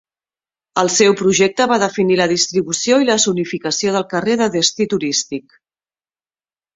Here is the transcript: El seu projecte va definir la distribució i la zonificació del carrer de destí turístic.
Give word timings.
El 0.83 0.87
seu 0.93 1.11
projecte 1.17 1.67
va 1.71 1.75
definir 1.83 2.15
la 2.21 2.25
distribució 2.31 2.97
i 3.03 3.07
la 3.09 3.17
zonificació 3.25 3.93
del 3.97 4.07
carrer 4.15 4.39
de 4.41 4.49
destí 4.57 4.89
turístic. 4.95 5.55